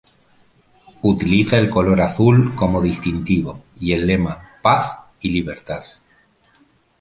[1.03, 5.83] Utiliza el color azul como distintivo y el lema "Paz y Libertad".